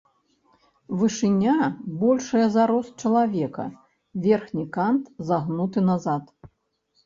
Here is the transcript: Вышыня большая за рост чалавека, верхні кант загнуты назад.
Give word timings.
Вышыня 0.99 1.57
большая 2.05 2.47
за 2.57 2.63
рост 2.73 2.91
чалавека, 3.05 3.67
верхні 4.27 4.65
кант 4.79 5.03
загнуты 5.29 5.89
назад. 5.95 6.23